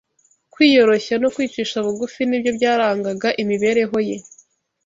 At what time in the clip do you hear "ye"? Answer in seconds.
4.07-4.17